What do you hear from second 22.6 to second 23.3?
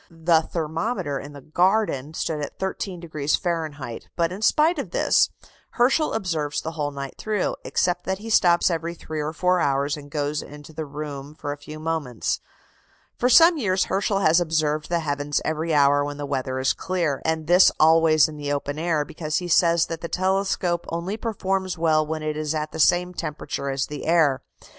the same